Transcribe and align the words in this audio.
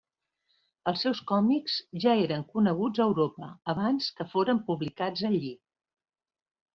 Els 0.91 1.01
seus 1.05 1.19
còmics 1.31 1.75
ja 2.05 2.15
eren 2.21 2.45
coneguts 2.55 3.03
a 3.03 3.07
Europa 3.09 3.49
abans 3.75 4.07
que 4.21 4.27
foren 4.31 4.63
publicats 4.71 5.27
allí. 5.31 5.53